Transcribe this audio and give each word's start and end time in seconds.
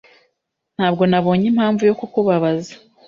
Ntabwo 0.77 1.03
nabonye 1.11 1.45
impamvu 1.51 1.81
yo 1.89 1.95
kukubabaza 1.99 2.73